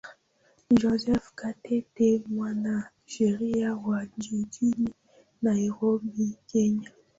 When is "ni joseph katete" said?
0.67-2.21